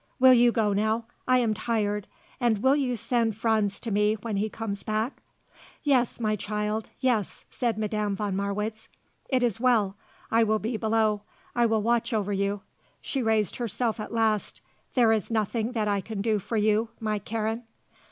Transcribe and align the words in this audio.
Will 0.17 0.33
you 0.33 0.51
go 0.51 0.73
now? 0.73 1.05
I 1.27 1.37
am 1.37 1.53
tired. 1.53 2.07
And 2.39 2.63
will 2.63 2.75
you 2.75 2.95
send 2.95 3.35
Franz 3.37 3.79
to 3.81 3.91
me 3.91 4.15
when 4.15 4.37
he 4.37 4.49
comes 4.49 4.81
back?" 4.81 5.21
"Yes, 5.83 6.19
my 6.19 6.35
child; 6.35 6.89
yes," 7.01 7.45
said 7.51 7.77
Madame 7.77 8.15
von 8.15 8.35
Marwitz. 8.35 8.89
"It 9.29 9.43
is 9.43 9.59
well. 9.59 9.95
I 10.31 10.43
will 10.43 10.57
be 10.57 10.75
below. 10.75 11.21
I 11.55 11.67
will 11.67 11.83
watch 11.83 12.13
over 12.13 12.33
you." 12.33 12.61
She 12.99 13.21
raised 13.21 13.57
herself 13.57 13.99
at 13.99 14.11
last. 14.11 14.59
"There 14.95 15.11
is 15.11 15.29
nothing 15.29 15.73
that 15.73 15.87
I 15.87 16.01
can 16.01 16.23
do 16.23 16.39
for 16.39 16.57
you, 16.57 16.89
my 16.99 17.19
Karen?" 17.19 17.61